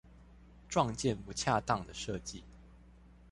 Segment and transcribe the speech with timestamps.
[0.67, 2.41] 撞見不恰當的設計